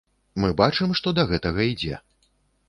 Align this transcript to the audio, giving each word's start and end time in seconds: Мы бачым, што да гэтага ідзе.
Мы 0.43 0.47
бачым, 0.61 0.95
што 1.01 1.13
да 1.19 1.27
гэтага 1.33 1.69
ідзе. 1.73 2.01